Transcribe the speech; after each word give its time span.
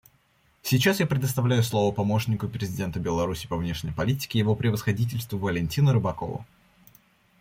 Сейчас 0.63 0.99
я 0.99 1.05
предоставляю 1.05 1.61
слово 1.61 1.93
помощнику 1.93 2.49
президента 2.49 2.99
Беларуси 2.99 3.45
по 3.47 3.55
внешней 3.55 3.91
политике 3.91 4.39
Его 4.39 4.55
Превосходительству 4.55 5.37
Валентину 5.37 5.93
Рыбакову. 5.93 6.43